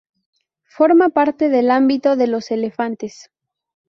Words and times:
Forma 0.67 1.09
parte 1.09 1.47
del 1.47 1.69
ámbito 1.69 2.15
de 2.15 2.25
los 2.25 2.49
elefantes. 2.49 3.29